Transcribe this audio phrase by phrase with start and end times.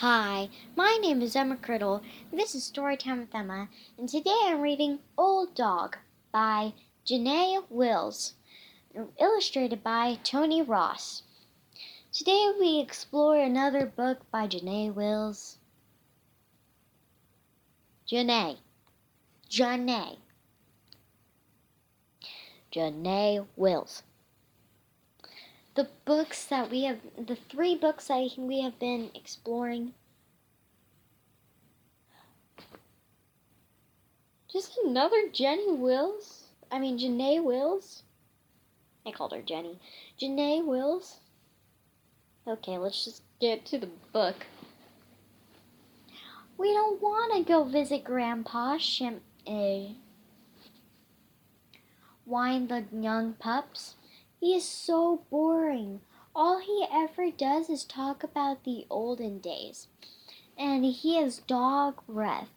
[0.00, 2.02] Hi, my name is Emma Criddle.
[2.32, 5.96] This is Storytime with Emma, and today I'm reading Old Dog
[6.30, 6.74] by
[7.04, 8.34] Janae Wills,
[9.18, 11.24] illustrated by Tony Ross.
[12.12, 15.58] Today we explore another book by Janae Wills.
[18.08, 18.58] Janae.
[19.50, 20.18] Janae.
[22.72, 24.04] Janae Wills
[25.78, 29.94] the books that we have, the three books that we have been exploring.
[34.52, 36.48] Just another Jenny Wills?
[36.72, 38.02] I mean, Janae Wills?
[39.06, 39.78] I called her Jenny.
[40.20, 41.18] Janae Wills?
[42.44, 44.46] Okay, let's just get to the book.
[46.56, 49.20] We don't want to go visit Grandpa, Shim,
[52.24, 53.94] whined the young pups.
[54.40, 56.00] He is so boring.
[56.34, 59.88] All he ever does is talk about the olden days.
[60.56, 62.48] And he has dog breath,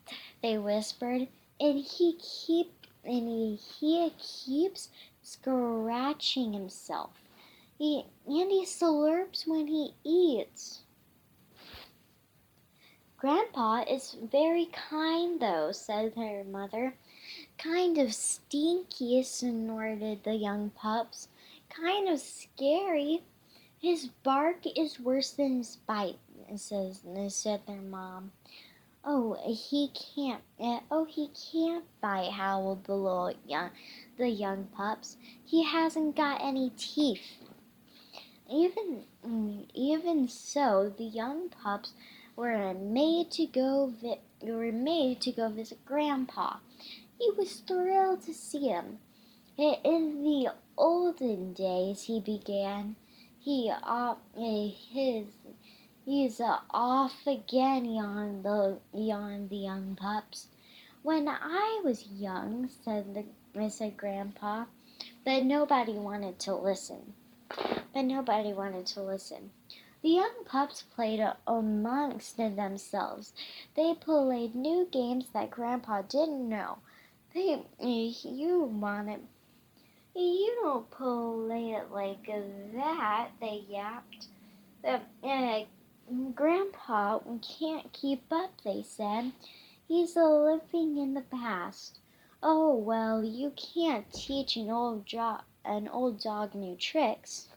[0.44, 1.28] they whispered,
[1.60, 4.90] and he keep and he, he keeps
[5.24, 7.12] scratching himself.
[7.78, 10.82] He and he slurps when he eats.
[13.18, 16.96] Grandpa is very kind, though, said her mother.
[17.58, 21.28] Kind of stinky, snorted the young pups
[21.76, 23.24] kind of scary.
[23.80, 26.20] His bark is worse than his bite,
[26.56, 28.32] says said their mom.
[29.04, 30.44] Oh, he can't.
[30.60, 32.32] Uh, oh, he can't bite.
[32.32, 33.72] Howled the little young,
[34.18, 35.18] the young pups.
[35.44, 37.38] He hasn't got any teeth.
[38.48, 39.06] Even,
[39.74, 41.94] even so, the young pups
[42.36, 43.94] were made to go.
[44.02, 46.58] Vi- were made to go visit Grandpa.
[47.18, 49.00] He was thrilled to see him.
[49.62, 52.96] In the olden days, he began,
[53.40, 55.28] he uh, his
[56.04, 60.48] he's uh, off again, yawned the yawned the young pups.
[61.04, 64.66] When I was young, said the said Grandpa,
[65.24, 67.14] but nobody wanted to listen.
[67.94, 69.52] But nobody wanted to listen.
[70.02, 73.34] The young pups played amongst themselves.
[73.76, 76.80] They played new games that Grandpa didn't know.
[77.36, 79.28] They, you wanted
[80.16, 82.26] you don't play it like
[82.74, 84.28] that, they yapped.
[84.84, 85.00] Uh,
[86.36, 89.32] Grandpa can't keep up, they said.
[89.88, 92.00] He's a living in the past.
[92.44, 97.48] Oh, well, you can't teach an old, jo- an old dog new tricks.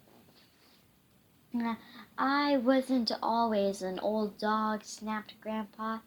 [2.18, 6.00] I wasn't always an old dog, snapped Grandpa.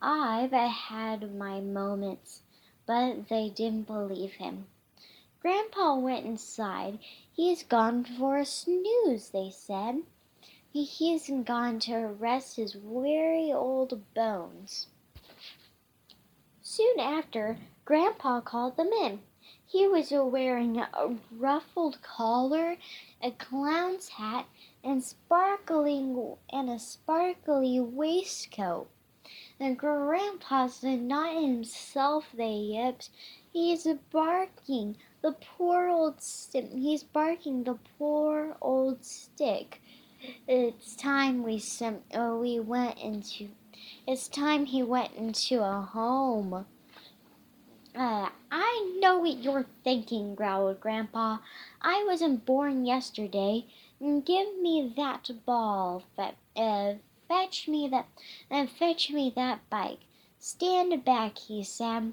[0.00, 2.42] I've had my moments,
[2.86, 4.66] but they didn't believe him.
[5.40, 6.98] Grandpa went inside.
[7.32, 10.02] He has gone for a snooze, they said.
[10.72, 14.88] He hasn't gone to rest his weary old bones.
[16.60, 19.20] Soon after, Grandpa called them in.
[19.66, 22.76] He was wearing a ruffled collar,
[23.22, 24.46] a clown's hat,
[24.82, 28.88] and sparkling and a sparkly waistcoat.
[29.58, 33.10] And Grandpa's not himself, they yipped.
[33.58, 36.70] He's barking the poor old stick.
[36.72, 39.80] He's barking the poor old stick.
[40.46, 43.48] It's time we sem- oh, we went into.
[44.06, 46.66] It's time he went into a home.
[47.94, 51.38] Uh, I know what you're thinking, growled Grandpa.
[51.80, 53.64] I wasn't born yesterday.
[53.98, 56.02] Give me that ball.
[56.14, 56.96] Fe- uh,
[57.26, 58.06] fetch me that.
[58.50, 60.00] And uh, fetch me that bike.
[60.38, 62.12] Stand back, he said.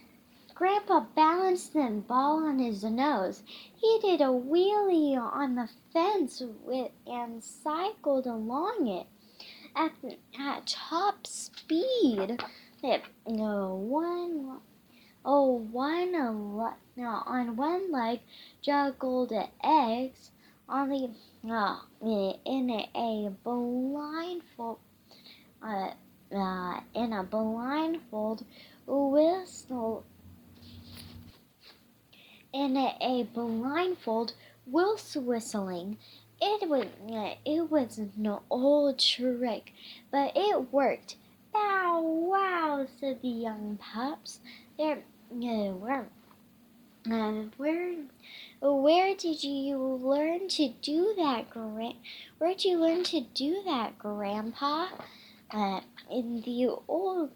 [0.61, 3.41] Grandpa balanced the ball on his nose.
[3.77, 9.07] He did a wheelie on the fence with, and cycled along it
[9.75, 9.91] at,
[10.39, 12.43] at top speed.
[12.83, 14.59] It, no, one,
[15.25, 18.19] oh, one, no, on one leg
[18.61, 19.33] juggled
[19.63, 20.29] eggs,
[20.69, 21.09] on the,
[21.51, 21.79] uh,
[22.45, 24.77] in a, a blindfold,
[25.63, 25.89] uh,
[26.31, 28.45] uh, in a blindfold,
[28.85, 30.05] whistle
[32.53, 34.33] in a, blindfold
[34.65, 35.97] whilst whistling.
[36.41, 36.87] It was
[37.45, 39.73] it was an old trick,
[40.11, 41.15] but it worked.
[41.53, 44.39] Bow wow, said the young pups.
[44.77, 46.07] Their uh, where,
[47.09, 47.95] uh, where,
[48.59, 51.93] where did you learn to do that, Gra-
[52.37, 54.87] Where did you learn to do that, Grandpa?
[55.49, 57.31] Uh, in the old,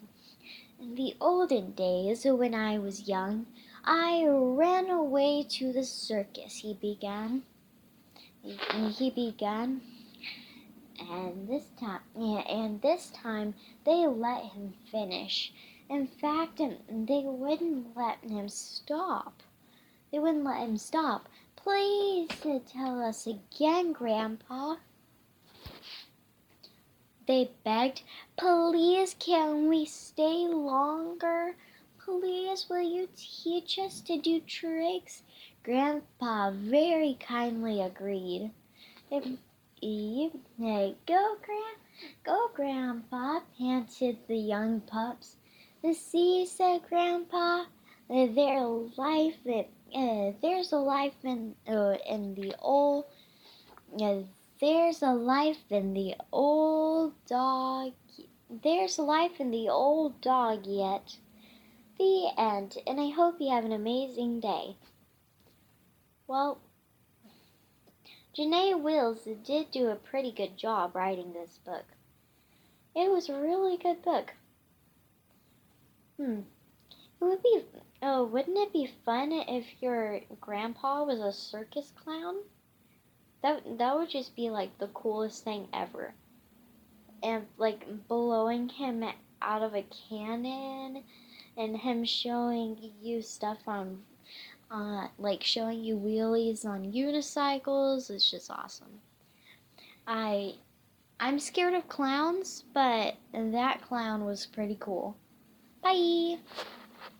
[0.79, 3.45] in the olden days, when I was young,
[3.85, 6.57] I ran away to the circus.
[6.57, 7.43] He began.
[8.41, 9.81] He, began
[10.99, 13.53] and this time yeah, and this time
[13.85, 15.51] they let him finish.
[15.89, 19.43] In fact, um, they wouldn't let him stop.
[20.11, 21.27] They wouldn't let him stop.
[21.55, 22.29] Please
[22.71, 24.75] tell us again, Grandpa.
[27.27, 28.03] They begged,
[28.37, 31.55] Please, can we stay longer?
[32.05, 35.23] Please, will you teach us to do tricks?
[35.63, 38.51] Grandpa very kindly agreed.
[39.09, 39.23] Go,
[39.81, 41.77] Grand,
[42.23, 45.37] go, Grandpa, panted the young pups.
[45.81, 47.65] The sea, said Grandpa,
[48.07, 53.05] their life, uh, there's a life in, uh, in the old,
[53.99, 54.19] uh,
[54.61, 57.93] there's a life in the old dog,
[58.63, 61.17] there's life in the old dog yet.
[61.97, 64.75] The end, and I hope you have an amazing day.
[66.27, 66.59] Well,
[68.35, 71.85] Janae Wills did do a pretty good job writing this book.
[72.93, 74.33] It was a really good book.
[76.17, 76.41] Hmm.
[77.21, 77.63] It would be
[78.01, 82.35] oh, wouldn't it be fun if your grandpa was a circus clown?
[83.41, 86.13] That that would just be like the coolest thing ever.
[87.23, 89.03] And like blowing him
[89.41, 91.03] out of a cannon
[91.57, 94.03] and him showing you stuff on
[94.71, 98.09] uh, like showing you wheelies on unicycles.
[98.09, 98.99] It's just awesome.
[100.07, 100.55] I
[101.19, 105.15] I'm scared of clowns, but that clown was pretty cool.
[105.81, 106.37] Bye.